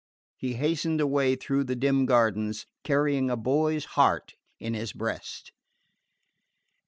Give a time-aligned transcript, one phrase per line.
[0.35, 5.51] He hastened away through the dim gardens, carrying a boy's heart in his breast.